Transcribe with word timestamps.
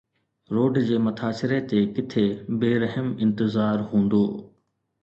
road 0.53 0.79
جي 0.87 0.97
مٿاڇري 1.07 1.59
تي 1.69 1.79
ڪٿي 1.95 2.25
بي 2.59 2.71
رحم 2.83 3.07
انتظار 3.23 3.77
هوندو 3.89 4.25